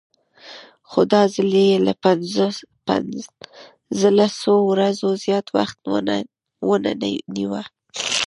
[0.89, 1.93] خو دا ځل یې له
[2.87, 5.79] پنځلسو ورځو زیات وخت
[6.69, 6.91] ونه
[7.35, 7.63] نیوه.